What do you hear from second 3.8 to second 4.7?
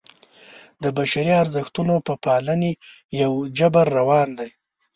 روان دی.